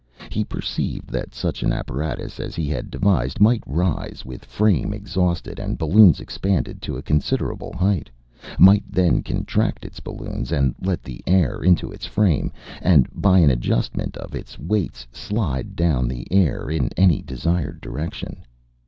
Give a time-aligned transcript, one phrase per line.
[0.31, 5.59] He perceived that such an apparatus as he had devised might rise with frame exhausted
[5.59, 8.09] and balloons expanded to a considerable height,
[8.57, 12.51] might then contract its balloons and let the air into its frame,
[12.81, 18.37] and by an adjustment of its weights slide down the air in any desired direction.